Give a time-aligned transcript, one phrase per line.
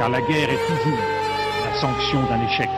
[0.00, 0.98] Car la guerre est toujours
[1.62, 2.70] la sanction d'un échec.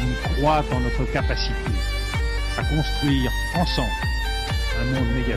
[0.00, 1.52] On croit en notre capacité
[2.56, 3.90] à construire ensemble
[4.80, 5.36] un monde méga.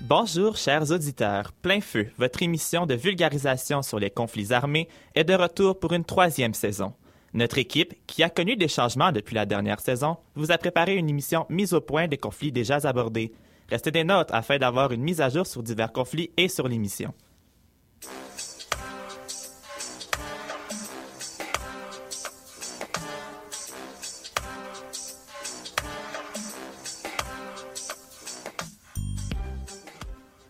[0.00, 5.34] Bonjour chers auditeurs, Plein Feu, votre émission de vulgarisation sur les conflits armés, est de
[5.34, 6.94] retour pour une troisième saison.
[7.34, 11.08] Notre équipe, qui a connu des changements depuis la dernière saison, vous a préparé une
[11.08, 13.32] émission mise au point des conflits déjà abordés.
[13.70, 17.14] Restez des notes afin d'avoir une mise à jour sur divers conflits et sur l'émission.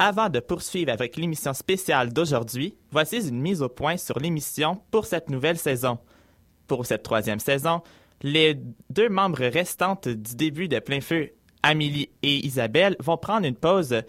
[0.01, 5.07] Avant de poursuivre avec l'émission spéciale d'aujourd'hui, voici une mise au point sur l'émission pour
[5.07, 6.01] cette nouvelle saison
[6.67, 7.83] pour cette troisième saison.
[8.23, 8.57] Les
[8.91, 11.31] deux membres restantes du début de Plein Feu,
[11.63, 14.03] Amélie et Isabelle, vont prendre une pause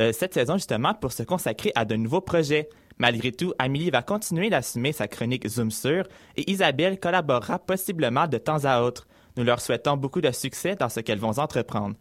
[0.00, 2.68] euh, cette saison justement pour se consacrer à de nouveaux projets.
[2.98, 6.04] Malgré tout, Amélie va continuer d'assumer sa chronique Zoom sur
[6.36, 9.06] et Isabelle collaborera possiblement de temps à autre.
[9.36, 11.96] Nous leur souhaitons beaucoup de succès dans ce qu'elles vont entreprendre.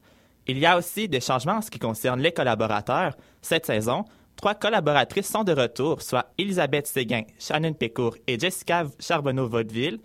[0.47, 3.15] Il y a aussi des changements en ce qui concerne les collaborateurs.
[3.41, 4.05] Cette saison,
[4.37, 9.99] Trois collaboratrices sont de retour, soit Elisabeth Séguin, Shannon Pécourt et Jessica Charbonneau-Vaudeville.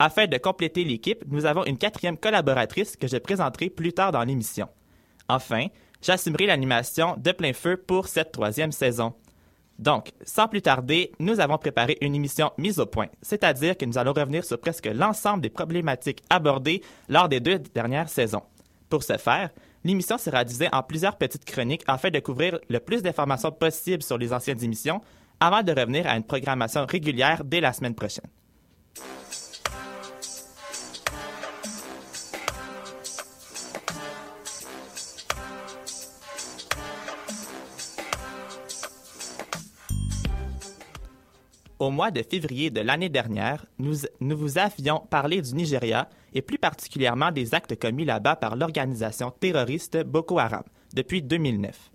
[0.00, 4.24] Afin de compléter l'équipe, nous avons une quatrième collaboratrice que je présenterai plus tard dans
[4.24, 4.68] l'émission.
[5.28, 5.66] Enfin,
[6.02, 9.14] j'assumerai l'animation de plein feu pour cette troisième saison.
[9.78, 13.98] Donc, sans plus tarder, nous avons préparé une émission mise au point, c'est-à-dire que nous
[13.98, 18.42] allons revenir sur presque l'ensemble des problématiques abordées lors des deux dernières saisons.
[18.88, 19.50] Pour ce faire,
[19.86, 24.18] L'émission sera divisée en plusieurs petites chroniques afin de couvrir le plus d'informations possible sur
[24.18, 25.00] les anciennes émissions
[25.38, 28.26] avant de revenir à une programmation régulière dès la semaine prochaine.
[41.78, 46.40] Au mois de février de l'année dernière, nous, nous, vous avions parlé du Nigeria et
[46.40, 50.62] plus particulièrement des actes commis là-bas par l'organisation terroriste Boko Haram
[50.94, 51.90] depuis 2009.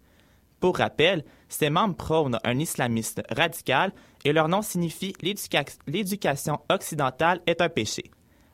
[0.59, 3.91] Pour rappel, ces membres prônent un islamiste radical
[4.23, 5.15] et leur nom signifie
[5.87, 8.11] l'éducation occidentale est un péché.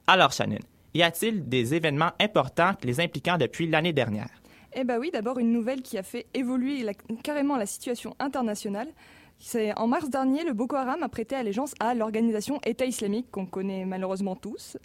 [0.07, 0.59] Alors, Shannon,
[0.93, 4.29] y a-t-il des événements importants les impliquant depuis l'année dernière?
[4.71, 6.85] Eh bien oui, d'abord une nouvelle qui a fait évoluer
[7.23, 8.87] carrément la situation internationale.
[9.75, 13.85] En mars dernier, le Boko Haram a prêté allégeance à l'organisation État islamique qu'on connaît
[13.85, 14.77] malheureusement tous.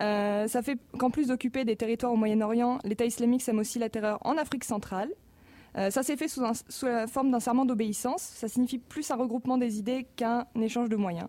[0.00, 3.90] Euh, ça fait qu'en plus d'occuper des territoires au Moyen-Orient, l'État islamique sème aussi la
[3.90, 5.10] terreur en Afrique centrale.
[5.76, 6.42] Euh, ça s'est fait sous,
[6.82, 8.22] la forme d'un serment d'obéissance.
[8.22, 11.28] Ça signifie plus un regroupement des idées qu'un échange de moyens.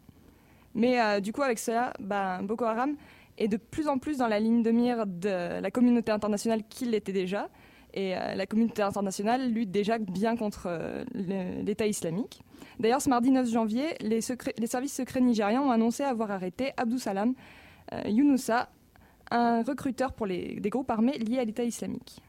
[0.73, 2.95] Mais euh, du coup, avec cela, bah, Boko Haram
[3.37, 6.91] est de plus en plus dans la ligne de mire de la communauté internationale qu'il
[6.91, 7.49] l'était déjà.
[7.93, 12.41] Et la communauté internationale lutte déjà bien contre l'État islamique.
[12.79, 16.71] D'ailleurs, ce mardi 9 janvier, les, secrets, les, services secrets nigérians ont annoncé avoir arrêté
[16.77, 17.33] Abdou Salam
[17.93, 18.69] euh, Younoussa,
[19.29, 22.21] un recruteur pour les, des groupes armés liés à l'État islamique.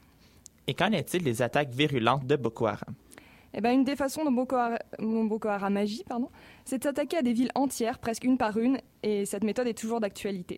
[0.67, 2.95] Et qu'en est-il des attaques virulentes de Boko Haram?
[3.55, 4.79] Eh ben, une des façons dont Boko, Haram,
[5.27, 6.03] Boko Haram agit,
[6.65, 9.77] c'est de s'attaquer à des villes entières, presque une par une, et cette méthode est
[9.77, 10.57] toujours d'actualité.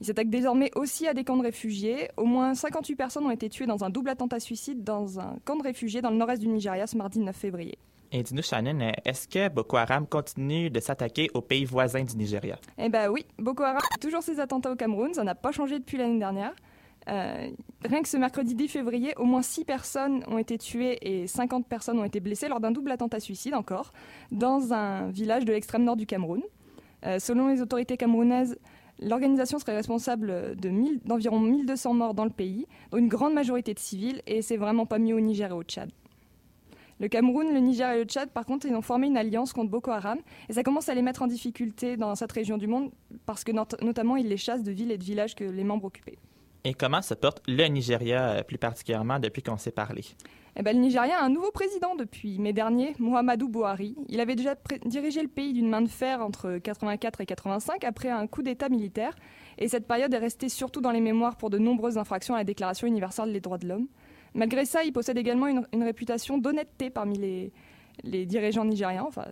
[0.00, 2.10] Il s'attaque désormais aussi à des camps de réfugiés.
[2.18, 5.56] Au moins 58 personnes ont été tuées dans un double attentat suicide dans un camp
[5.56, 7.78] de réfugiés dans le nord-est du Nigeria ce mardi 9 février.
[8.12, 12.56] Et dis-nous, Shannon, est-ce que Boko Haram continue de s'attaquer aux pays voisins du Nigeria?
[12.78, 15.98] Eh bien oui, Boko Haram toujours ses attentats au Cameroun, ça n'a pas changé depuis
[15.98, 16.52] l'année dernière.
[17.08, 17.48] Euh,
[17.84, 21.66] rien que ce mercredi 10 février, au moins 6 personnes ont été tuées et 50
[21.66, 23.92] personnes ont été blessées lors d'un double attentat suicide encore,
[24.32, 26.42] dans un village de l'extrême nord du Cameroun.
[27.04, 28.58] Euh, selon les autorités camerounaises,
[29.00, 34.22] L'organisation serait responsable d'environ 1200 morts dans le pays, dont une grande majorité de civils,
[34.26, 35.90] et c'est vraiment pas mieux au Niger et au Tchad.
[36.98, 39.70] Le Cameroun, le Niger et le Tchad, par contre, ils ont formé une alliance contre
[39.70, 42.90] Boko Haram, et ça commence à les mettre en difficulté dans cette région du monde,
[43.26, 46.18] parce que notamment ils les chassent de villes et de villages que les membres occupaient.
[46.64, 50.02] Et comment se porte le Nigeria euh, plus particulièrement depuis qu'on s'est parlé?
[50.56, 53.94] Eh ben, le Nigeria a un nouveau président depuis mai dernier, Muhammadu Buhari.
[54.08, 58.08] Il avait déjà dirigé le pays d'une main de fer entre 84 et 85 après
[58.08, 59.14] un coup d'État militaire.
[59.58, 62.44] Et cette période est restée surtout dans les mémoires pour de nombreuses infractions à la
[62.44, 63.86] Déclaration universelle des droits de l'homme.
[64.36, 67.50] Malgré ça, il possède également une, réputation d'honnêteté parmi
[68.04, 69.04] les, dirigeants nigériens.
[69.08, 69.24] Enfin,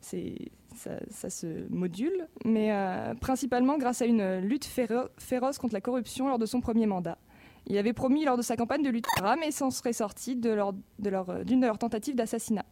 [0.00, 6.38] ça, se module, mais euh, principalement grâce à une lutte féroce contre la corruption lors
[6.38, 7.18] de son premier mandat.
[7.66, 9.06] Il avait promis lors de sa campagne de lutte
[9.40, 10.52] mais s'en serait sorti d'une
[10.98, 11.10] de, de
[11.66, 12.64] leurs tentatives d'assassinat.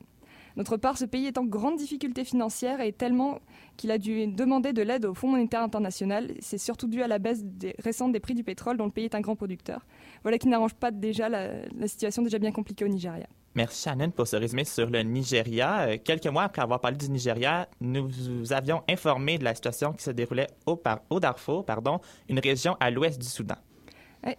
[0.56, 3.40] D'autre part, ce pays est en grande difficulté financière et tellement
[3.76, 6.32] qu'il a dû demander de l'aide au Fonds monétaire international.
[6.40, 7.44] C'est surtout dû à la baisse
[7.78, 9.86] récente des prix du pétrole dont le pays est un grand producteur.
[10.22, 13.26] Voilà qui n'arrange pas déjà la, la, situation déjà bien compliquée au Nigeria.
[13.54, 15.88] Merci Shannon pour ce résumé sur le Nigeria.
[15.88, 19.92] Euh, quelques mois après avoir parlé du Nigeria, nous vous avions informé de la situation
[19.92, 23.56] qui se déroulait au, par, au Darfour, pardon, une région à l'ouest du Soudan.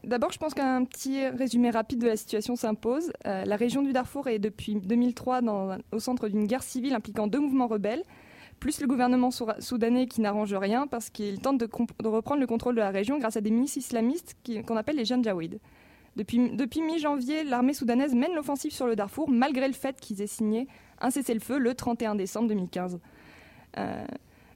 [0.03, 3.11] D'abord, je pense qu'un petit résumé rapide de la situation s'impose.
[3.25, 7.27] Euh, la région du Darfour est depuis 2003 dans, au centre d'une guerre civile impliquant
[7.27, 8.03] deux mouvements rebelles,
[8.59, 11.69] plus le gouvernement soudanais qui n'arrange rien parce qu'il tente de,
[12.05, 14.35] reprendre le contrôle de la région grâce à des milices islamistes
[14.67, 15.59] qu'on appelle les Janjaweed.
[16.17, 20.67] Depuis, mi-janvier, l'armée soudanaise mène l'offensive sur le Darfour malgré le fait qu'ils aient signé
[20.99, 22.99] un cessez-le-feu le 31 décembre 2015.
[23.77, 24.05] Euh,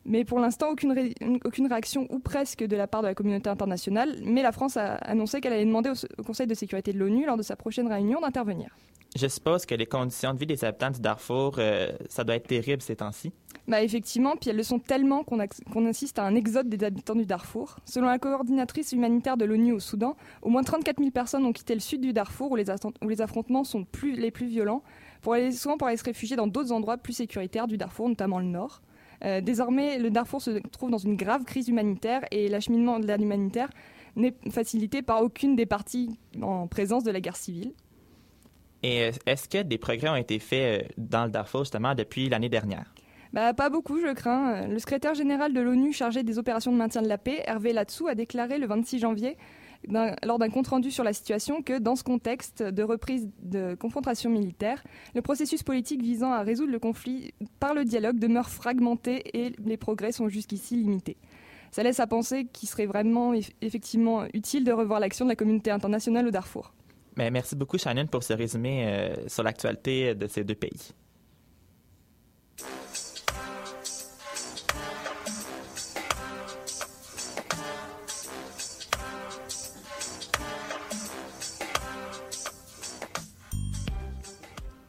[0.05, 1.13] mais pour l'instant, aucune,
[1.45, 4.15] aucune réaction ou presque de la part de la communauté internationale.
[4.24, 7.38] Mais la France a annoncé qu'elle allait demander au, Conseil de sécurité de l'ONU, lors
[7.38, 8.75] de sa prochaine réunion, d'intervenir.
[9.15, 12.48] Je suppose que les conditions de vie des habitants du Darfour, euh, ça doit être
[12.48, 13.31] terrible ces temps-ci.
[13.67, 17.15] Bah effectivement, puis elles le sont tellement qu'on qu assiste à un exode des habitants
[17.15, 17.77] du Darfour.
[17.86, 21.75] Selon la coordinatrice humanitaire de l'ONU au Soudan, au moins 34 000 personnes ont quitté
[21.75, 24.81] le sud du Darfour où les, où les affrontements sont plus, les plus violents,
[25.22, 28.39] pour aller, souvent pour aller se réfugier dans d'autres endroits plus sécuritaires du Darfour, notamment
[28.39, 28.81] le nord.
[29.24, 33.22] Euh, désormais, le Darfour se trouve dans une grave crise humanitaire et l'acheminement de l'aide
[33.22, 33.70] humanitaire
[34.15, 37.74] n'est facilité par aucune des parties en présence de la guerre civile.
[38.84, 42.50] Et est-ce que des progrès ont été faits euh, dans le Darfour justement depuis l'année
[42.50, 42.94] dernière?
[43.32, 44.68] Bah, pas beaucoup, je crains.
[44.68, 48.08] Le secrétaire général de l'ONU chargé des opérations de maintien de la paix, Hervé Latsou,
[48.08, 49.38] a déclaré le 26 janvier
[49.90, 54.84] lors d'un compte-rendu sur la situation que, dans ce contexte de reprise de confrontation militaire,
[55.16, 59.78] le processus politique visant à résoudre le conflit par le dialogue demeure fragmenté et les
[59.78, 61.18] progrès sont jusqu'ici limités.
[61.72, 65.72] Ça laisse à penser qu'il serait vraiment effectivement utile de revoir l'action de la communauté
[65.72, 66.74] internationale au Darfour.
[67.18, 70.94] Mais merci beaucoup, Shannon, pour ce résumé euh, sur l'actualité de ces deux pays.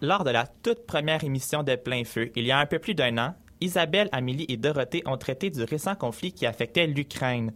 [0.05, 2.95] Lors de la toute première émission de Plein Feu, il y a un peu plus
[2.95, 7.55] d'un an, Isabelle, Amélie et Dorothée ont traité du récent conflit qui affectait l'Ukraine.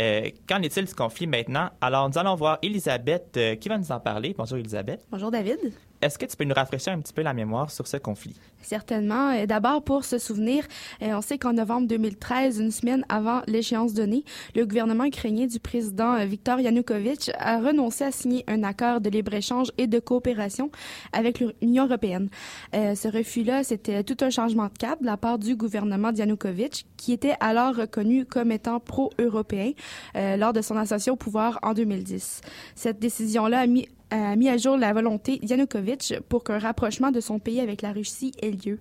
[0.00, 1.70] Euh, qu'en est-il du conflit maintenant?
[1.80, 4.36] Alors, nous allons voir Elisabeth euh, qui va nous en parler.
[4.38, 5.04] Bonjour, Elisabeth.
[5.10, 5.58] Bonjour, David.
[6.02, 8.34] Est-ce que tu peux nous rafraîchir un petit peu la mémoire sur ce conflit?
[8.62, 9.30] Certainement.
[9.30, 10.64] Euh, d'abord, pour se souvenir,
[11.02, 15.60] euh, on sait qu'en novembre 2013, une semaine avant l'échéance donnée, le gouvernement ukrainien du
[15.60, 20.70] président euh, Viktor Yanukovych a renoncé à signer un accord de libre-échange et de coopération
[21.12, 22.28] avec l'Union européenne.
[22.72, 27.12] ce refus-là, c'était tout un changement de cap de la part du gouvernement Yanukovych, qui
[27.12, 29.72] était alors reconnu comme étant pro-européen
[30.14, 32.40] lors de son ascension au pouvoir en 2010.
[32.74, 37.20] Cette décision-là a mis a mis à jour la volonté d'Yanukovych pour qu'un rapprochement de
[37.20, 38.78] son pays avec la Russie ait lieu.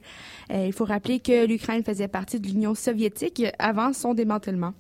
[0.51, 4.73] Euh, il faut rappeler que l'Ukraine faisait partie de l'Union soviétique avant son démantèlement.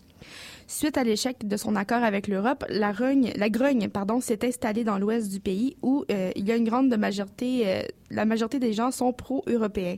[0.71, 2.93] Suite à l'échec de son accord avec l'Europe, la,
[3.35, 3.89] la grogne
[4.21, 7.81] s'est installée dans l'ouest du pays où euh, il y a une grande majorité, euh,
[8.11, 9.95] la majorité des gens sont pro-européens.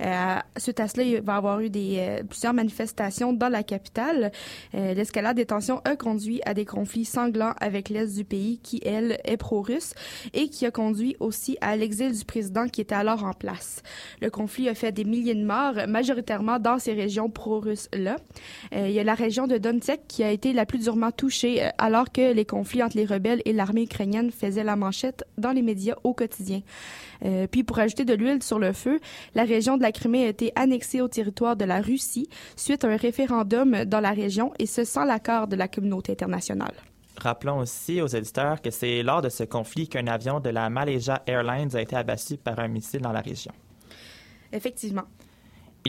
[0.00, 3.62] Euh, suite à cela, il va y avoir eu des, euh, plusieurs manifestations dans la
[3.62, 4.32] capitale.
[4.72, 9.18] L'escalade des tensions a conduit à des conflits sanglants avec l'est du pays qui, elle,
[9.24, 9.92] est pro-russe
[10.32, 13.82] et qui a conduit aussi à l'exil du président qui était alors en place.
[14.22, 18.16] Le conflit a fait des milliers de morts, majoritairement dans ces régions pro-russes-là.
[18.72, 21.70] il y a la région de Donetsk qui a été la plus durement touchée euh,
[21.78, 25.62] alors que les conflits entre les rebelles et l'armée ukrainienne faisaient la manchette dans les
[25.62, 26.60] médias au quotidien.
[27.24, 29.00] Euh, puis pour ajouter de l'huile sur le feu,
[29.34, 32.88] la région de la Crimée a été annexée au territoire de la Russie suite à
[32.88, 36.74] un référendum dans la région et ce sans l'accord de la communauté internationale.
[37.16, 41.22] Rappelons aussi aux éditeurs que c'est lors de ce conflit qu'un avion de la Malaysia
[41.26, 43.52] Airlines a été abattu par un missile dans la région.
[44.52, 45.04] Effectivement.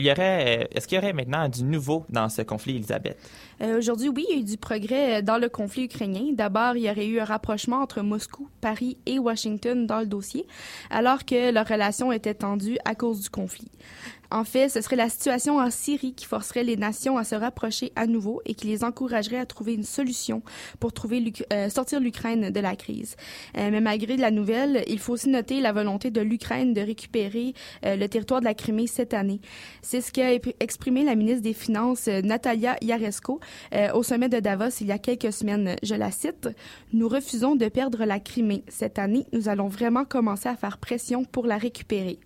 [0.00, 3.18] Il y aurait, euh, est-ce qu'il y aurait maintenant du nouveau dans ce conflit, Elisabeth?
[3.60, 6.32] Euh, Aujourd'hui, oui, il y a eu du progrès euh, dans le conflit ukrainien.
[6.32, 10.46] D'abord, il y aurait eu un rapprochement entre Moscou, Paris et Washington dans le dossier,
[10.88, 13.70] alors que leur relation était tendue à cause du conflit.
[14.30, 17.92] En fait, ce serait la situation en Syrie qui forcerait les nations à se rapprocher
[17.96, 20.42] à nouveau et qui les encouragerait à trouver une solution
[20.78, 23.16] pour trouver euh, sortir l'Ukraine de la crise.
[23.58, 27.54] Euh, mais malgré la nouvelle, il faut aussi noter la volonté de l'Ukraine de récupérer
[27.84, 29.40] euh, le territoire de la Crimée cette année.
[29.82, 33.40] C'est ce qu'a exprimé la ministre des Finances Natalia Yaresko
[33.94, 35.76] au sommet de Davos il y a quelques semaines.
[35.82, 36.48] Je la cite
[36.92, 39.26] Nous refusons de perdre la Crimée cette année.
[39.32, 42.18] Nous allons vraiment commencer à faire pression pour la récupérer.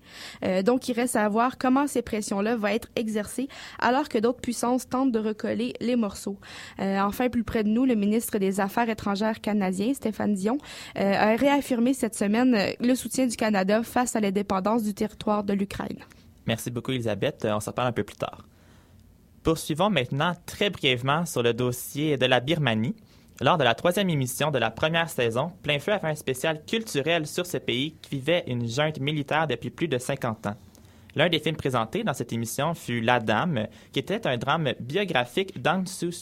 [0.64, 3.48] donc, il reste à voir comment ces pressions-là vont être exercées
[3.78, 6.38] alors que d'autres puissances tentent de recoller les morceaux.
[6.80, 10.58] Euh, enfin, plus près de nous, le ministre des Affaires étrangères canadien, Stéphane Dion,
[10.98, 15.44] euh, a réaffirmé cette semaine euh, le soutien du Canada face à l'indépendance du territoire
[15.44, 15.98] de l'Ukraine.
[16.46, 17.46] Merci beaucoup, Elisabeth.
[17.48, 18.44] On s'en parle un peu plus tard.
[19.42, 22.96] Poursuivons maintenant très brièvement sur le dossier de la Birmanie.
[23.40, 26.62] Lors de la troisième émission de la première saison, Plein Feu a fait un spécial
[26.64, 30.56] culturel sur ce pays qui vivait une junte militaire depuis plus de 50 ans.
[31.16, 35.60] L'un des films présentés dans cette émission fut La Dame, qui était un drame biographique
[35.60, 36.12] d'Aung Suu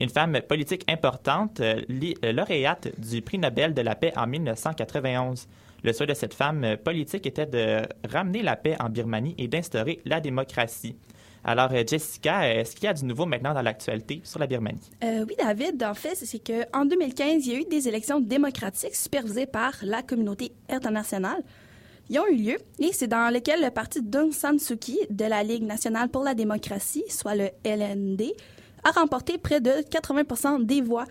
[0.00, 1.80] une femme politique importante, euh,
[2.24, 5.46] euh, lauréate du prix Nobel de la paix en 1991.
[5.82, 10.00] Le souhait de cette femme politique était de ramener la paix en Birmanie et d'instaurer
[10.04, 10.96] la démocratie.
[11.44, 14.90] Alors, euh, Jessica, est-ce qu'il y a du nouveau maintenant dans l'actualité sur la Birmanie?
[15.02, 15.82] oui, David.
[15.84, 20.02] En fait, c'est qu'en 2015, il y a eu des élections démocratiques supervisées par la
[20.02, 21.42] communauté internationale.
[22.10, 25.24] Ils ont eu lieu et c'est dans lequel le parti d'Aung San Suu Kyi de
[25.24, 28.22] la Ligue nationale pour la démocratie, soit le LND,
[28.84, 31.06] a remporté près de 80% des voix.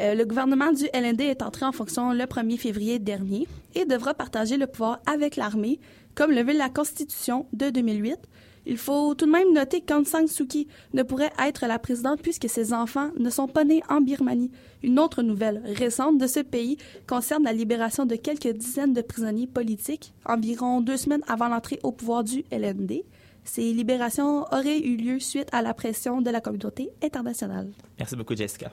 [0.00, 4.12] Euh, le gouvernement du LND est entré en fonction le 1er février dernier et devra
[4.12, 5.80] partager le pouvoir avec l'armée,
[6.14, 8.18] comme le veut la Constitution de 2008.
[8.66, 12.20] Il faut tout de même noter qu'Aung San Suu Kyi ne pourrait être la présidente
[12.22, 14.50] puisque ses enfants ne sont pas nés en Birmanie.
[14.84, 16.76] Une autre nouvelle récente de ce pays
[17.06, 21.90] concerne la libération de quelques dizaines de prisonniers politiques, environ deux semaines avant l'entrée au
[21.90, 23.02] pouvoir du LND.
[23.44, 27.70] Ces libérations auraient eu lieu suite à la pression de la communauté internationale.
[27.98, 28.72] Merci beaucoup, Jessica.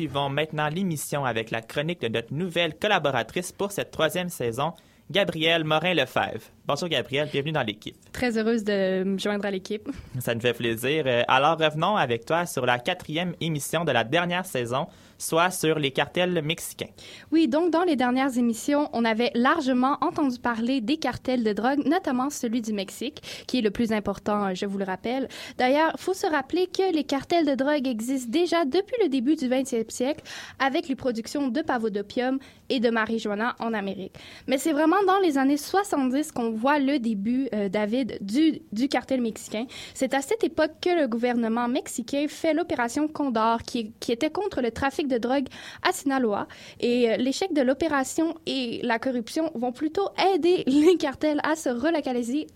[0.00, 4.72] Poursuivons maintenant l'émission avec la chronique de notre nouvelle collaboratrice pour cette troisième saison,
[5.10, 6.46] Gabrielle Morin-Lefebvre.
[6.66, 7.96] Bonjour Gabrielle, bienvenue dans l'équipe.
[8.20, 9.88] Très heureuse de me joindre à l'équipe.
[10.18, 11.04] Ça nous fait plaisir.
[11.06, 14.88] Euh, alors revenons avec toi sur la quatrième émission de la dernière saison
[15.20, 16.88] soit sur les cartels mexicains.
[17.30, 21.86] Oui, donc dans les dernières émissions, on avait largement entendu parler des cartels de drogue,
[21.86, 25.28] notamment celui du Mexique, qui est le plus important, je vous le rappelle.
[25.58, 29.36] D'ailleurs, il faut se rappeler que les cartels de drogue existent déjà depuis le début
[29.36, 30.24] du 20e siècle
[30.58, 32.38] avec les productions de pavots d'opium
[32.70, 34.14] et de marijuana en Amérique.
[34.46, 39.20] Mais c'est vraiment dans les années 70 qu'on voit le début, euh, David, du, cartel
[39.20, 39.66] mexicain.
[39.94, 44.70] C'est à cette époque que le gouvernement mexicain fait l'opération Condor, qui, était contre le
[44.70, 45.46] trafic de drogue
[45.82, 46.48] à Sinaloa.
[46.80, 51.68] Et euh, l'échec de l'opération et la corruption vont plutôt aider les cartels à se
[51.68, 52.46] relocaliser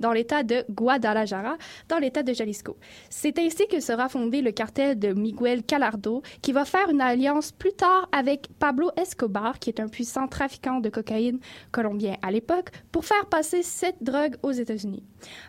[0.00, 1.56] dans l'État de Guadalajara,
[1.88, 2.76] dans l'État de Jalisco.
[3.10, 7.52] C'est ainsi que sera fondé le cartel de Miguel Calardo, qui va faire une alliance
[7.52, 11.38] plus tard avec Pablo Escobar, qui est un puissant trafiquant de cocaïne
[11.70, 15.03] colombien à l'époque, pour faire passer cette drogue aux États-Unis.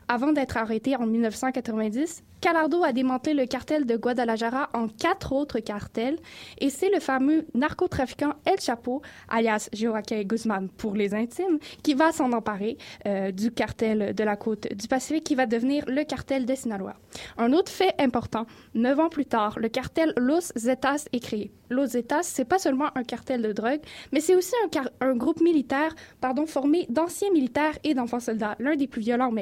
[0.07, 5.59] Avant d'être arrêté en 1990, Calardo a démantelé le cartel de Guadalajara en quatre autres
[5.59, 6.19] cartels
[6.59, 12.11] et c'est le fameux narcotrafiquant El Chapo, alias Joaquin Guzman pour les intimes, qui va
[12.11, 16.45] s'en emparer euh, du cartel de la côte du Pacifique qui va devenir le cartel
[16.45, 16.95] de Sinaloa.
[17.37, 18.45] Un autre fait important,
[18.75, 21.51] neuf ans plus tard, le cartel Los Zetas est créé.
[21.69, 23.81] Los Zetas, c'est pas seulement un cartel de drogue,
[24.11, 24.53] mais c'est aussi
[25.01, 29.35] un, groupe militaire pardon, formé d'anciens militaires et d'enfants soldats, l'un des plus violents au.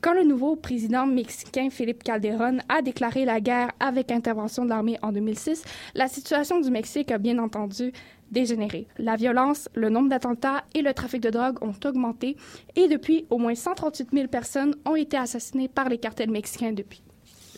[0.00, 4.98] Quand le nouveau président mexicain Felipe Calderón a déclaré la guerre avec intervention de l'armée
[5.02, 5.64] en 2006,
[5.94, 7.92] la situation du Mexique a bien entendu
[8.30, 8.86] dégénéré.
[8.98, 12.36] La violence, le nombre d'attentats et le trafic de drogue ont augmenté
[12.74, 17.03] et depuis, au moins 138 000 personnes ont été assassinées par les cartels mexicains depuis.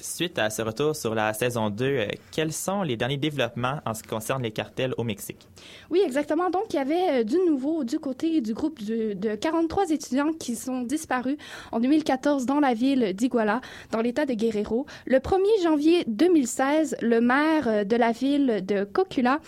[0.00, 3.95] Suite à ce retour sur la saison 2, euh, quels sont les derniers développements en
[3.95, 5.49] ce qui concerne les cartels au Mexique?
[5.91, 6.51] Oui, exactement.
[6.51, 10.33] Donc, il y avait euh, du nouveau du côté du groupe de, de 43 étudiants
[10.33, 11.37] qui sont disparus
[11.73, 14.87] en 2014 dans la ville d'Iguala, dans l'État de Guerrero.
[15.07, 19.40] Le 1er janvier 2016, le maire euh, de la ville de Cocula,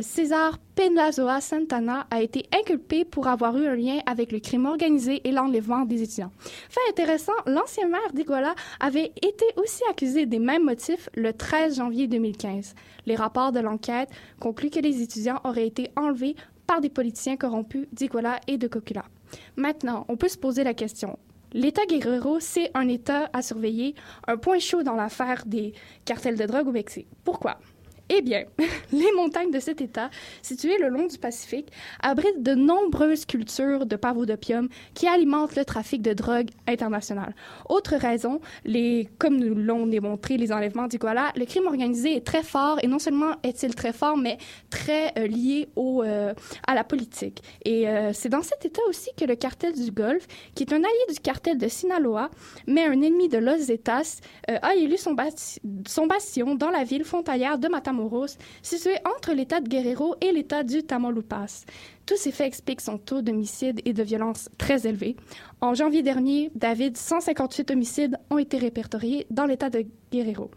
[0.00, 5.20] César Penazoa Santana a été inculpé pour avoir eu un lien avec le crime organisé
[5.26, 6.32] et l'enlèvement des étudiants.
[6.68, 12.08] Fait intéressant, l'ancien maire d'Iguala avait été aussi accusé des mêmes motifs le 13 janvier
[12.08, 12.74] 2015.
[13.06, 14.08] Les rapports de l'enquête
[14.40, 16.34] concluent que les étudiants auraient été enlevés
[16.66, 19.04] par des politiciens corrompus d'Iguala et de Cocula.
[19.56, 21.18] Maintenant, on peut se poser la question.
[21.52, 23.94] L'État Guerrero, c'est un État à surveiller,
[24.26, 25.72] un point chaud dans l'affaire des
[26.04, 27.06] cartels de drogue au Mexique.
[27.22, 27.60] Pourquoi?
[28.10, 28.44] Eh bien,
[28.92, 30.10] les montagnes de cet État,
[30.42, 31.68] situées le long du Pacifique,
[32.02, 37.34] abritent de nombreuses cultures de pavots d'opium qui alimentent le trafic de drogue international.
[37.68, 42.42] Autre raison, les, comme nous l'ont démontré les enlèvements d'Iguala, le crime organisé est très
[42.42, 44.36] fort et non seulement est-il très fort, mais
[44.68, 46.34] très euh, lié au, euh,
[46.66, 47.42] à la politique.
[47.64, 50.76] Et euh, c'est dans cet État aussi que le cartel du Golfe, qui est un
[50.84, 52.30] allié du cartel de Sinaloa,
[52.66, 55.16] mais un ennemi de Los Zetas, a élu son,
[55.86, 60.32] son bastion dans la ville frontalière de Matamoros Matamoros, situé entre l'État de Guerrero et
[60.32, 61.64] l'État du Tamaulipas.
[62.06, 65.16] Tous ces faits expliquent son taux d'homicide et de violence très élevé.
[65.60, 70.50] En janvier dernier, David, 158 homicides ont été répertoriés dans l'État de Guerrero.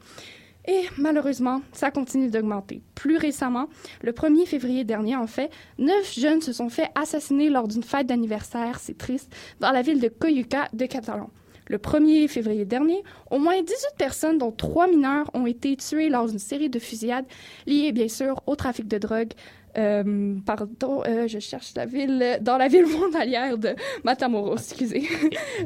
[0.70, 2.82] Et malheureusement, ça continue d'augmenter.
[2.94, 3.70] Plus récemment,
[4.02, 8.08] le 1er février dernier, en fait, neuf jeunes se sont fait assassiner lors d'une fête
[8.08, 11.30] d'anniversaire, c'est triste, dans la ville de Coyuca de Catalan.
[11.70, 16.28] Le 1er février dernier, au moins 18 personnes, dont trois mineurs, ont été tuées lors
[16.28, 17.26] d'une série de fusillades
[17.66, 19.34] liées, bien sûr, au trafic de drogue
[19.78, 25.08] euh, pardon, euh, je cherche la ville, dans la ville frontalière de Matamoros, excusez.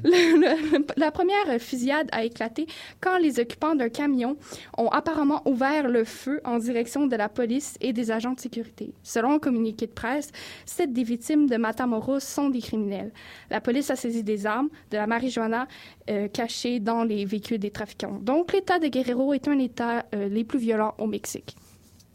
[0.98, 2.68] la première fusillade a éclaté
[3.00, 4.36] quand les occupants d'un camion
[4.78, 8.94] ont apparemment ouvert le feu en direction de la police et des agents de sécurité.
[9.04, 10.32] Selon un communiqué de presse,
[10.66, 13.12] sept des victimes de Matamoros sont des criminels.
[13.50, 15.68] La police a saisi des armes, de la marijuana
[16.10, 18.20] euh, cachée dans les véhicules des trafiquants.
[18.22, 21.56] Donc, l'État de Guerrero est un État les plus violents au Mexique.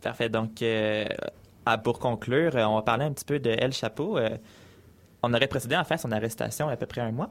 [0.02, 0.28] Parfait.
[0.28, 0.62] Donc,
[1.66, 4.16] ah, pour conclure, euh, on va parler un petit peu de El Chapo.
[4.18, 4.30] Euh,
[5.24, 7.28] on aurait procédé en fait son arrestation il y a à peu près un mois.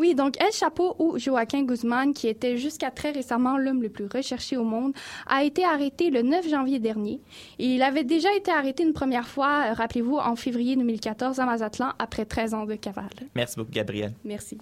[0.00, 4.06] Oui, donc El Chapo ou Joaquin Guzman, qui était jusqu'à très récemment l'homme le plus
[4.12, 4.92] recherché au monde,
[5.28, 7.20] a été arrêté le 9 janvier dernier.
[7.58, 11.92] Il avait déjà été arrêté une première fois, euh, rappelez-vous, en février 2014 à Mazatlan,
[12.00, 13.06] après 13 ans de cavale.
[13.36, 14.12] Merci beaucoup, Gabriel.
[14.24, 14.58] Merci.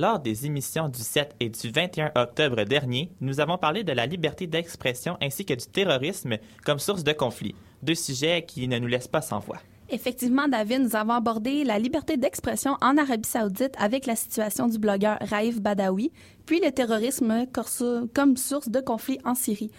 [0.00, 4.06] Lors des émissions du 7 et du 21 octobre dernier, nous avons parlé de la
[4.06, 8.86] liberté d'expression ainsi que du terrorisme comme source de conflit, deux sujets qui ne nous
[8.86, 9.58] laissent pas sans voix.
[9.90, 14.78] Effectivement, David, nous avons abordé la liberté d'expression en Arabie saoudite avec la situation du
[14.78, 16.12] blogueur Raif Badawi,
[16.46, 17.44] puis le terrorisme
[18.14, 19.70] comme source de conflit en Syrie.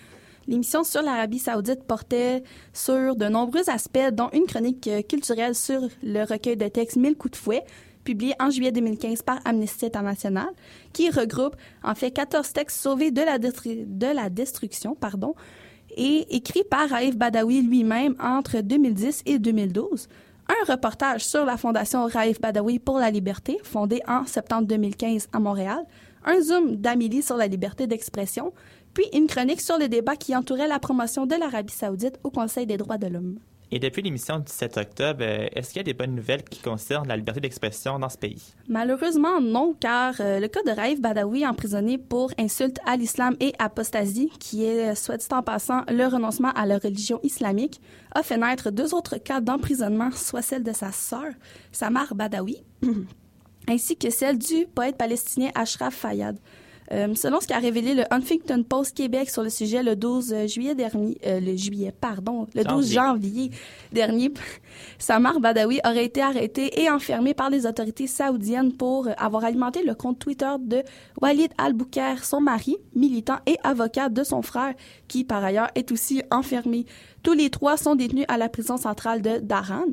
[0.47, 6.23] L'émission sur l'Arabie saoudite portait sur de nombreux aspects, dont une chronique culturelle sur le
[6.25, 7.63] recueil de textes Mille coups de fouet,
[8.03, 10.49] publié en juillet 2015 par Amnesty International,
[10.93, 15.35] qui regroupe en fait 14 textes sauvés de la, de la destruction pardon,
[15.97, 20.07] et écrits par Raif Badawi lui-même entre 2010 et 2012.
[20.47, 25.39] un reportage sur la Fondation Raif Badawi pour la liberté, fondée en septembre 2015 à
[25.39, 25.79] Montréal,
[26.25, 28.53] un zoom d'Amélie sur la liberté d'expression,
[28.93, 32.65] puis une chronique sur le débat qui entourait la promotion de l'Arabie saoudite au Conseil
[32.65, 33.39] des droits de l'homme.
[33.73, 36.59] Et depuis l'émission du 7 octobre, euh, est-ce qu'il y a des bonnes nouvelles qui
[36.59, 38.53] concernent la liberté d'expression dans ce pays?
[38.67, 43.53] Malheureusement, non, car euh, le cas de Raif Badawi, emprisonné pour insulte à l'islam et
[43.59, 47.79] apostasie, qui est, soit dit en passant, le renoncement à la religion islamique,
[48.13, 51.31] a fait naître deux autres cas d'emprisonnement, soit celle de sa sœur,
[51.71, 52.61] Samar Badawi,
[53.69, 56.37] ainsi que celle du poète palestinien Ashraf Fayyad.
[56.91, 60.47] Euh, selon ce qu'a révélé le Huffington Post Québec sur le sujet le 12 euh,
[60.47, 63.51] juillet dernier, euh, le juillet, pardon, le 12 janvier
[63.93, 64.33] dernier,
[64.99, 69.95] Samar Badawi aurait été arrêté et enfermé par les autorités saoudiennes pour avoir alimenté le
[69.95, 70.83] compte Twitter de
[71.21, 74.73] Walid Al-Bouker, son mari, militant et avocat de son frère,
[75.07, 76.85] qui par ailleurs est aussi enfermé.
[77.23, 79.85] Tous les trois sont détenus à la prison centrale de Daran.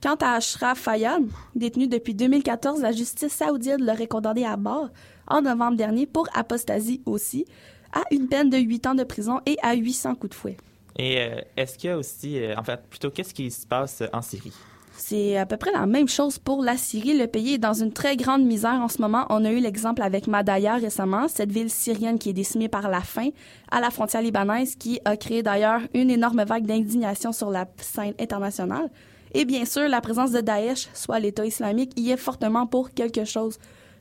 [0.00, 1.24] Quant à Ashraf Fayyad,
[1.56, 4.90] détenu depuis 2014, la justice saoudienne l'aurait condamné à mort
[5.28, 7.44] en novembre dernier pour apostasie aussi,
[7.92, 10.56] à une peine de 8 ans de prison et à 800 coups de fouet.
[10.96, 14.02] Et euh, est-ce qu'il y a aussi, euh, en fait, plutôt, qu'est-ce qui se passe
[14.12, 14.52] en Syrie?
[14.98, 17.16] C'est à peu près la même chose pour la Syrie.
[17.16, 19.26] Le pays est dans une très grande misère en ce moment.
[19.30, 23.00] On a eu l'exemple avec Madaya récemment, cette ville syrienne qui est décimée par la
[23.00, 23.28] faim
[23.70, 28.14] à la frontière libanaise, qui a créé d'ailleurs une énorme vague d'indignation sur la scène
[28.18, 28.90] internationale.
[29.34, 33.24] Et bien sûr, la présence de Daesh, soit l'État islamique, y est fortement pour quelque
[33.24, 33.58] chose.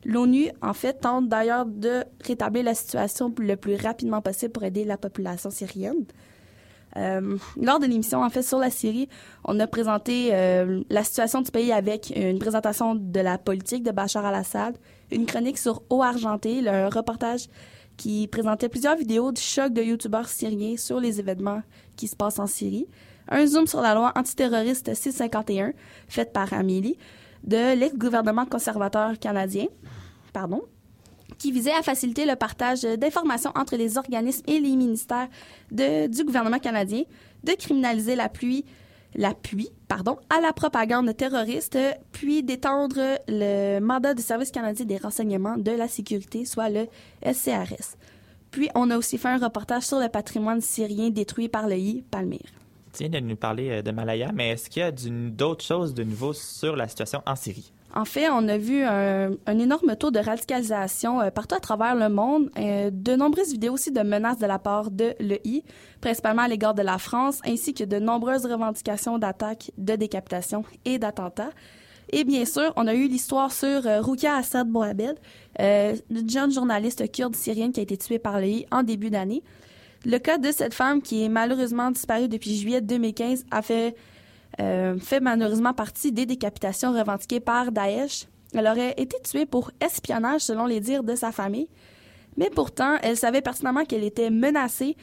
[0.07, 4.85] L'ONU, en fait, tente d'ailleurs de rétablir la situation le plus rapidement possible pour aider
[4.85, 6.05] la population syrienne.
[6.95, 9.09] Euh, lors de l'émission, en fait, sur la Syrie,
[9.43, 13.91] on a présenté euh, la situation du pays avec une présentation de la politique de
[13.91, 14.77] Bachar al-Assad,
[15.11, 17.47] une chronique sur Eau Argentée, le reportage
[17.97, 21.63] qui présentait plusieurs vidéos du choc de youtubeurs syriens sur les événements
[21.97, 22.87] qui se passent en Syrie,
[23.27, 25.73] un zoom sur la loi antiterroriste 651,
[26.07, 26.97] faite par Amélie,
[27.43, 29.65] de l'ex-gouvernement conservateur canadien,
[31.37, 35.27] qui visait à faciliter le partage d'informations entre les organismes et les ministères
[35.71, 37.03] du gouvernement canadien,
[37.43, 38.65] de criminaliser l'appui,
[39.15, 41.77] l'appui pardon, à la propagande terroriste,
[42.11, 46.87] puis d'étendre le mandat du Service canadien des renseignements de la sécurité, soit le
[47.23, 47.95] SCRS.
[48.51, 52.03] Puis, on a aussi fait un reportage sur le patrimoine syrien détruit par le I
[52.09, 52.39] Palmyre.
[52.93, 56.03] Tu de nous parler euh, de Malaya, mais est-ce qu'il y a d'autres choses de
[56.03, 57.71] nouveau sur la situation en Syrie?
[57.95, 62.09] En fait, on a vu un, énorme taux de radicalisation euh, partout à travers le
[62.09, 62.49] monde.
[62.57, 65.63] Euh, de nombreuses vidéos aussi de menaces de la part de l'EI,
[66.01, 70.99] principalement à l'égard de la France, ainsi que de nombreuses revendications d'attaques, de décapitations et
[70.99, 71.51] d'attentats.
[72.09, 74.01] Et bien sûr, on a eu l'histoire sur euh,
[74.37, 75.17] Assad Mohamed,
[75.59, 79.43] une jeune journaliste kurde syrienne qui a été tuée par l'EI en début d'année.
[80.05, 83.95] Le cas de cette femme qui est malheureusement disparue depuis juillet 2015 a fait
[84.59, 88.27] euh, fait malheureusement partie des décapitations revendiquées par Daesh.
[88.53, 91.67] Elle aurait été tuée pour espionnage selon les dires de sa famille.
[92.37, 94.95] Mais pourtant, elle savait pertinemment qu'elle était menacée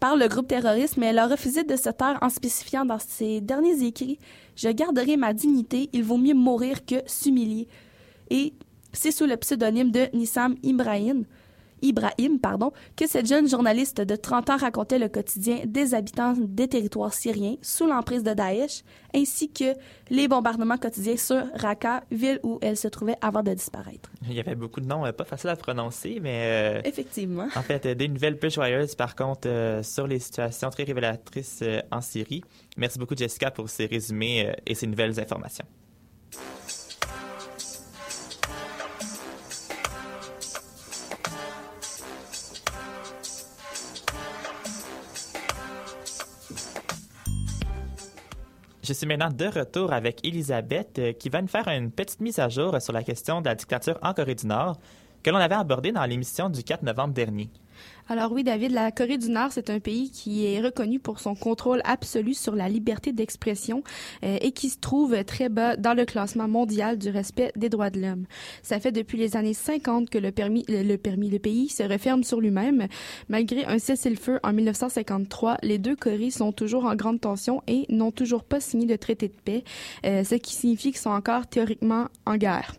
[0.00, 3.40] par le groupe terroriste, mais elle a refusé de se taire en spécifiant dans ses
[3.40, 4.18] derniers écrits
[4.56, 7.68] Je garderai ma dignité, il vaut mieux mourir que s'humilier.
[8.30, 8.54] Et
[8.92, 11.24] c'est sous le pseudonyme de Nissam Ibrahim.
[11.82, 16.68] Ibrahim, pardon, que cette jeune journaliste de 30 ans racontait le quotidien des habitants des
[16.68, 18.82] territoires syriens sous l'emprise de Daesh,
[19.14, 19.74] ainsi que
[20.10, 24.10] les bombardements quotidiens sur Raqqa, ville où elle se trouvait avant de disparaître.
[24.28, 26.42] Il y avait beaucoup de noms euh, pas faciles à prononcer, mais...
[26.44, 27.48] Euh, Effectivement.
[27.56, 32.00] En fait, des nouvelles plus joyeuses, par contre, euh, sur les situations très révélatrices en
[32.00, 32.42] Syrie.
[32.76, 35.64] Merci beaucoup, Jessica, pour ces résumés et ces nouvelles informations.
[48.88, 52.38] Je suis maintenant de retour avec Elisabeth euh, qui va nous faire une petite mise
[52.38, 54.78] à jour sur la question de la dictature en Corée du Nord
[55.22, 57.50] que l'on avait abordée dans l'émission du 4 novembre dernier.
[58.10, 61.34] Alors oui, David, la Corée du Nord, c'est un pays qui est reconnu pour son
[61.34, 63.82] contrôle absolu sur la liberté d'expression
[64.24, 67.90] euh, et qui se trouve très bas dans le classement mondial du respect des droits
[67.90, 68.24] de l'homme.
[68.62, 72.24] Ça fait depuis les années 50 que le permis, le permis, le pays se referme
[72.24, 72.86] sur lui-même.
[73.28, 78.10] Malgré un cessez-le-feu en 1953, les deux Corées sont toujours en grande tension et n'ont
[78.10, 79.64] toujours pas signé de traité de paix,
[80.06, 82.72] euh, ce qui signifie qu'ils sont encore théoriquement en guerre.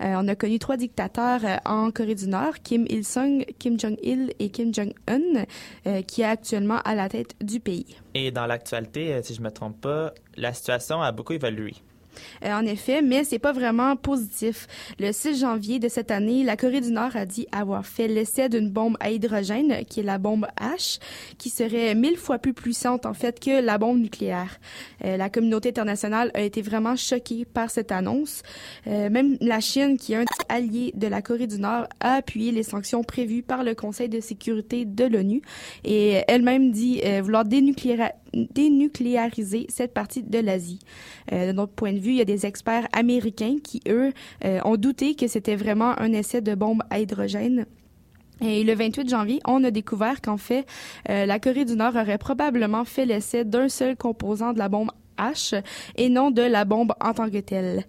[0.00, 4.32] Euh, on a connu trois dictateurs euh, en Corée du Nord, Kim Il-sung, Kim Jong-il
[4.38, 5.44] et Kim Jong-un,
[5.86, 7.96] euh, qui est actuellement à la tête du pays.
[8.14, 11.74] Et dans l'actualité, si je ne me trompe pas, la situation a beaucoup évolué.
[12.44, 14.66] Euh, en effet, mais c'est pas vraiment positif.
[14.98, 18.48] Le 6 janvier de cette année, la Corée du Nord a dit avoir fait l'essai
[18.48, 20.98] d'une bombe à hydrogène, qui est la bombe H,
[21.38, 24.58] qui serait mille fois plus puissante en fait que la bombe nucléaire.
[25.04, 28.42] Euh, la communauté internationale a été vraiment choquée par cette annonce.
[28.86, 32.52] Euh, même la Chine, qui est un allié de la Corée du Nord, a appuyé
[32.52, 35.42] les sanctions prévues par le Conseil de sécurité de l'ONU
[35.84, 38.12] et elle-même dit vouloir dénucléariser
[39.68, 40.80] cette partie de l'Asie.
[41.30, 44.12] de notre point de vue, il y a des experts américains qui, eux,
[44.44, 47.66] euh, ont douté que c'était vraiment un essai de bombe à hydrogène.
[48.40, 50.64] Et le 28 janvier, on a découvert qu'en fait,
[51.08, 54.90] euh, la Corée du Nord aurait probablement fait l'essai d'un seul composant de la bombe
[55.18, 55.60] H
[55.96, 57.84] et non de la bombe en tant que telle.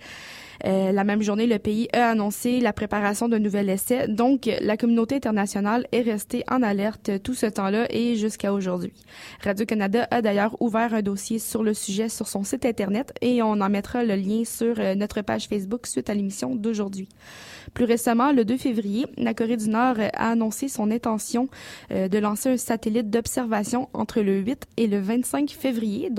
[0.66, 4.08] Euh, la même journée, le pays a annoncé la préparation d'un nouvel essai.
[4.08, 8.94] Donc, la communauté internationale est restée en alerte tout ce temps-là et jusqu'à aujourd'hui.
[9.44, 13.62] Radio-Canada a d'ailleurs ouvert un dossier sur le sujet sur son site Internet et on
[13.62, 17.08] en mettra le lien sur euh, notre page Facebook suite à l'émission d'aujourd'hui.
[17.74, 21.50] Plus récemment, le 2 février, la Corée du Nord a annoncé son intention
[21.92, 26.10] euh, de lancer un satellite d'observation entre le 8 et le 25 février.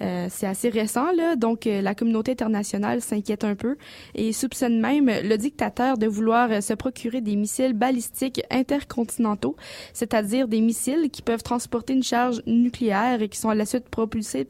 [0.00, 1.06] C'est assez récent,
[1.36, 3.76] donc euh, la communauté internationale s'inquiète un peu
[4.14, 9.56] et soupçonne même le dictateur de vouloir euh, se procurer des missiles balistiques intercontinentaux,
[9.92, 13.88] c'est-à-dire des missiles qui peuvent transporter une charge nucléaire et qui sont à la suite
[13.88, 14.48] propulsés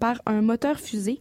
[0.00, 1.18] par un moteur fusée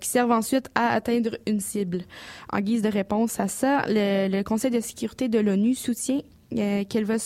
[0.00, 2.02] qui servent ensuite à atteindre une cible.
[2.50, 6.20] En guise de réponse à ça, le Conseil de sécurité de l'ONU soutient
[6.58, 7.16] euh, qu'elle va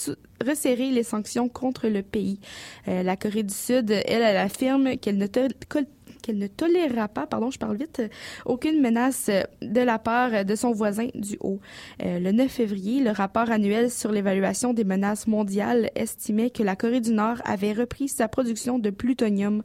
[0.44, 2.40] resserrer les sanctions contre le pays.
[2.88, 5.26] Euh, la Corée du Sud, elle, elle affirme qu'elle ne
[6.26, 8.02] qu'elle ne tolérera pas, pardon, je parle vite,
[8.44, 9.30] aucune menace
[9.62, 11.60] de la part de son voisin du Haut.
[12.04, 16.74] Euh, le 9 février, le rapport annuel sur l'évaluation des menaces mondiales estimait que la
[16.74, 19.62] Corée du Nord avait repris sa production de plutonium.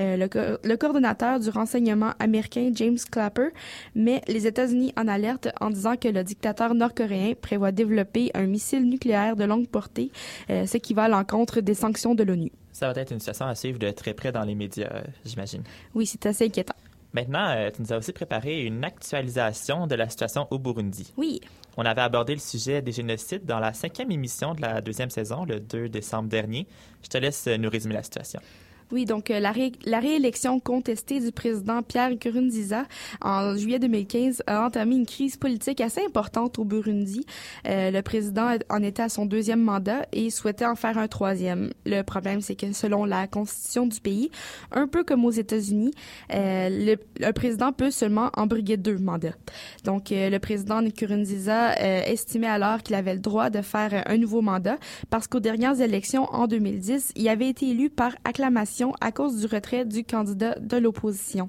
[0.00, 3.48] Euh, le, coordonnateur du renseignement américain, James Clapper,
[3.94, 8.88] met les États-Unis en alerte en disant que le dictateur nord-coréen prévoit développer un missile
[8.88, 10.10] nucléaire de longue portée,
[10.50, 12.50] euh, ce qui va à l'encontre des sanctions de l'ONU.
[12.78, 15.64] Ça va être une situation à suivre de très près dans les médias, j'imagine.
[15.96, 16.76] Oui, c'est assez inquiétant.
[17.12, 21.12] Maintenant, euh, tu nous as aussi préparé une actualisation de la situation au Burundi.
[21.16, 21.40] Oui.
[21.76, 25.44] On avait abordé le sujet des génocides dans la cinquième émission de la deuxième saison,
[25.44, 26.68] le 2 décembre dernier.
[27.02, 28.40] Je te laisse nous résumer la situation.
[28.90, 29.52] Oui, donc euh, la,
[30.00, 32.84] réélection contestée du président Pierre Nkurunziza
[33.20, 37.26] en juillet 2015 a entamé une crise politique assez importante au Burundi.
[37.66, 41.70] Euh, le président en était à son deuxième mandat et souhaitait en faire un troisième.
[41.84, 44.30] Le problème, c'est que selon la constitution du pays,
[44.72, 45.92] un peu comme aux États-Unis,
[46.32, 49.36] euh, le, le, président peut seulement embriguer deux mandats.
[49.84, 54.16] Donc, euh, le président Nkurunziza euh, estimait alors qu'il avait le droit de faire un
[54.16, 54.78] nouveau mandat
[55.10, 59.46] parce qu'aux dernières élections en 2010, il avait été élu par acclamation à cause du
[59.46, 61.48] retrait du candidat de l'opposition.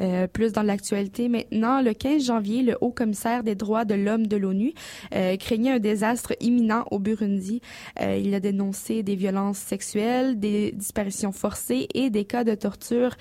[0.00, 4.26] Euh, plus dans l'actualité maintenant, le 15 janvier, le haut commissaire des droits de l'homme
[4.26, 4.72] de l'ONU
[5.14, 7.60] euh, craignait un désastre imminent au Burundi.
[8.00, 13.16] Euh, il a dénoncé des violences sexuelles, des disparitions forcées et des cas de torture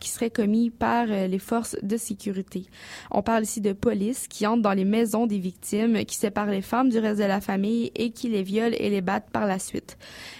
[0.00, 2.66] qui seraient commis par les forces de sécurité.
[3.10, 6.62] On parle ici de police qui entre dans les maisons des victimes, qui séparent les
[6.62, 9.58] femmes du reste de la famille et qui les violent et les battent par la
[9.58, 9.96] suite.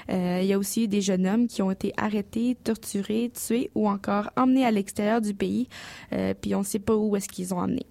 [0.09, 4.31] il y a aussi des jeunes hommes qui ont été arrêtés, torturés, tués ou encore
[4.37, 5.62] emmenés à l'extérieur du pays
[6.12, 7.87] euh, puis on ne sait pas où est-ce qu'ils ont emmené.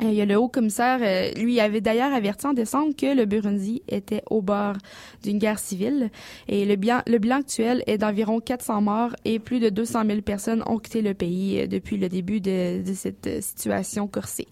[0.00, 3.14] Euh, il y a le haut commissaire, euh, lui avait d'ailleurs averti en décembre que
[3.14, 4.74] le Burundi était au bord
[5.22, 6.10] d'une guerre civile
[6.48, 7.02] et le bilan,
[7.36, 11.68] actuel est d'environ 400 morts et plus de 200 000 personnes ont quitté le pays
[11.68, 14.48] depuis le début de, de cette situation corsée.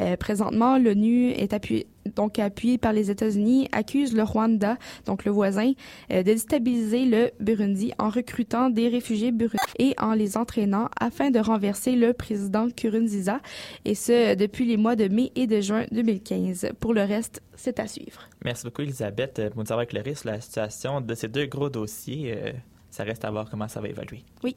[0.00, 5.30] Euh, présentement, l'ONU est appuyée donc appuyé par les États-Unis, accuse le Rwanda, donc le
[5.30, 5.72] voisin,
[6.10, 11.30] euh, de déstabiliser le Burundi en recrutant des réfugiés burundais et en les entraînant afin
[11.30, 13.40] de renverser le président Kurunziza,
[13.84, 16.68] et ce depuis les mois de mai et de juin 2015.
[16.78, 18.20] Pour le reste, c'est à suivre.
[18.44, 22.34] Merci beaucoup, Elisabeth, pour nous avoir éclairé sur la situation de ces deux gros dossiers.
[22.36, 22.52] Euh,
[22.90, 24.22] ça reste à voir comment ça va évoluer.
[24.42, 24.56] Oui.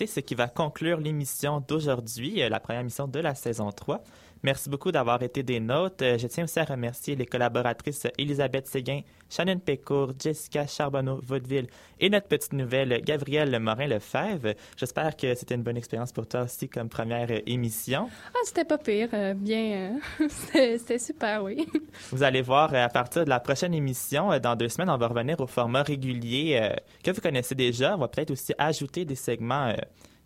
[0.00, 4.02] C'est ce qui va conclure l'émission d'aujourd'hui, euh, la première émission de la saison 3.
[4.42, 6.02] Merci beaucoup d'avoir été des nôtres.
[6.02, 11.66] Euh, je tiens aussi à remercier les collaboratrices Elisabeth Séguin, Shannon Pécourt, Jessica Charbonneau-Vaudeville
[11.98, 14.54] et notre petite nouvelle Gabrielle Morin-Lefebvre.
[14.78, 18.08] J'espère que c'était une bonne expérience pour toi aussi comme première euh, émission.
[18.28, 19.10] Ah, c'était pas pire.
[19.12, 19.98] Euh, bien,
[20.30, 21.66] c'était super, oui.
[22.10, 25.38] Vous allez voir, à partir de la prochaine émission, dans deux semaines, on va revenir
[25.40, 27.94] au format régulier que vous connaissez déjà.
[27.94, 29.74] On va peut-être aussi ajouter des segments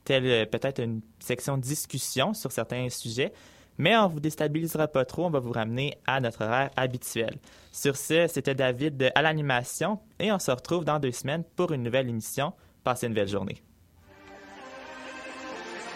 [0.04, 3.32] tels peut-être une section discussion sur certains sujets.
[3.78, 7.38] Mais on vous déstabilisera pas trop, on va vous ramener à notre horaire habituel.
[7.72, 11.82] Sur ce, c'était David à l'animation et on se retrouve dans deux semaines pour une
[11.82, 12.52] nouvelle émission.
[12.84, 13.62] Passez une belle journée.